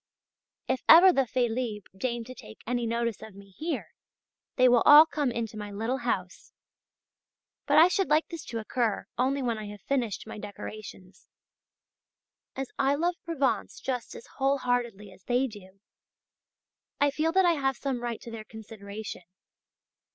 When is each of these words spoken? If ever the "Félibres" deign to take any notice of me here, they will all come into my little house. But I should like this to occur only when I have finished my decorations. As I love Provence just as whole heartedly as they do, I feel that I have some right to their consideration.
If 0.67 0.81
ever 0.89 1.13
the 1.13 1.27
"Félibres" 1.27 1.83
deign 1.95 2.23
to 2.23 2.33
take 2.33 2.61
any 2.65 2.87
notice 2.87 3.21
of 3.21 3.35
me 3.35 3.51
here, 3.51 3.91
they 4.55 4.67
will 4.67 4.81
all 4.81 5.05
come 5.05 5.29
into 5.31 5.57
my 5.59 5.69
little 5.71 5.99
house. 5.99 6.53
But 7.67 7.77
I 7.77 7.87
should 7.87 8.09
like 8.09 8.27
this 8.29 8.43
to 8.45 8.57
occur 8.57 9.05
only 9.19 9.43
when 9.43 9.59
I 9.59 9.65
have 9.67 9.81
finished 9.81 10.25
my 10.25 10.39
decorations. 10.39 11.27
As 12.55 12.71
I 12.79 12.95
love 12.95 13.13
Provence 13.23 13.79
just 13.79 14.15
as 14.15 14.25
whole 14.37 14.57
heartedly 14.57 15.11
as 15.11 15.23
they 15.25 15.45
do, 15.45 15.79
I 16.99 17.11
feel 17.11 17.31
that 17.33 17.45
I 17.45 17.53
have 17.53 17.77
some 17.77 18.01
right 18.01 18.19
to 18.21 18.31
their 18.31 18.43
consideration. 18.45 19.21